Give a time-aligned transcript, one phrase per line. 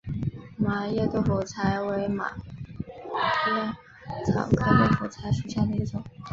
[0.57, 2.31] 麻叶豆腐柴为马
[3.45, 3.71] 鞭
[4.25, 6.03] 草科豆腐柴属下的一个种。